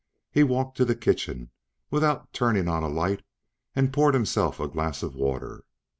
He 0.31 0.41
walked 0.41 0.77
to 0.77 0.83
the 0.83 0.95
kitchen, 0.95 1.51
without 1.91 2.33
turning 2.33 2.67
on 2.67 2.81
a 2.81 2.87
light, 2.89 3.21
and 3.75 3.93
poured 3.93 4.15
himself 4.15 4.59
a 4.59 4.67
glass 4.67 5.03
of 5.03 5.13
water. 5.13 5.63